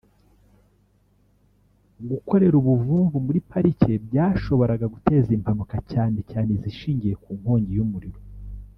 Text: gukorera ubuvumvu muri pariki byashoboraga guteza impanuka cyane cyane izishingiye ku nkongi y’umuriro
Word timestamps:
gukorera 2.09 2.55
ubuvumvu 2.61 3.15
muri 3.25 3.39
pariki 3.51 3.91
byashoboraga 4.05 4.85
guteza 4.95 5.29
impanuka 5.37 5.77
cyane 5.91 6.19
cyane 6.31 6.49
izishingiye 6.57 7.15
ku 7.23 7.29
nkongi 7.39 7.71
y’umuriro 7.77 8.19